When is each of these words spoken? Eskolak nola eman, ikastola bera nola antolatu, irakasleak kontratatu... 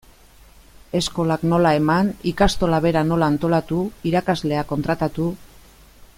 Eskolak 0.99 1.43
nola 1.51 1.73
eman, 1.81 2.09
ikastola 2.31 2.81
bera 2.87 3.05
nola 3.11 3.31
antolatu, 3.35 3.83
irakasleak 4.13 4.73
kontratatu... 4.75 5.33